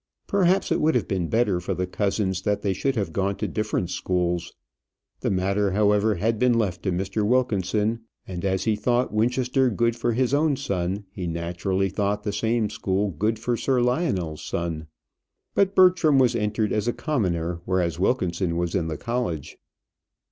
Perhaps 0.25 0.71
it 0.71 0.81
would 0.81 0.95
have 0.95 1.07
been 1.07 1.27
better 1.27 1.59
for 1.59 1.75
the 1.75 1.85
cousins 1.85 2.41
that 2.41 2.63
they 2.63 2.73
should 2.73 2.95
have 2.95 3.13
gone 3.13 3.35
to 3.35 3.47
different 3.47 3.91
schools. 3.91 4.55
The 5.19 5.29
matter, 5.29 5.73
however, 5.73 6.15
had 6.15 6.39
been 6.39 6.57
left 6.57 6.81
to 6.81 6.91
Mr. 6.91 7.21
Wilkinson, 7.23 7.99
and 8.27 8.43
as 8.43 8.63
he 8.63 8.75
thought 8.75 9.13
Winchester 9.13 9.69
good 9.69 9.95
for 9.95 10.13
his 10.13 10.33
own 10.33 10.55
son, 10.55 11.05
he 11.11 11.27
naturally 11.27 11.89
thought 11.89 12.23
the 12.23 12.33
same 12.33 12.67
school 12.71 13.11
good 13.11 13.37
for 13.37 13.55
Sir 13.55 13.79
Lionel's 13.79 14.41
son. 14.41 14.87
But 15.53 15.75
Bertram 15.75 16.17
was 16.17 16.35
entered 16.35 16.73
as 16.73 16.87
a 16.87 16.93
commoner, 16.93 17.61
whereas 17.65 17.99
Wilkinson 17.99 18.57
was 18.57 18.73
in 18.73 18.87
the 18.87 18.97
college. 18.97 19.59